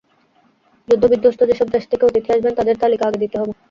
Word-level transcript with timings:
যুদ্ধবিধ্বস্ত 0.87 1.39
যেসব 1.49 1.67
দেশ 1.75 1.83
থেকে 1.91 2.03
অতিথি 2.05 2.29
আসবেন 2.31 2.53
তাদের 2.55 2.75
তালিকা 2.81 3.03
আগে 3.07 3.21
দিতে 3.23 3.35
হবে। 3.39 3.53